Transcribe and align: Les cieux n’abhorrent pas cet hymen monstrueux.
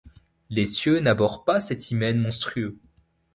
Les 0.49 0.65
cieux 0.65 0.99
n’abhorrent 0.99 1.43
pas 1.45 1.59
cet 1.59 1.91
hymen 1.91 2.17
monstrueux. 2.19 2.75